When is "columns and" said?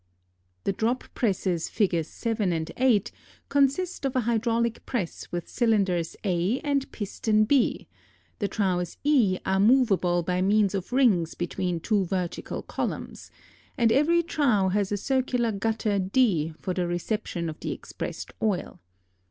12.63-13.91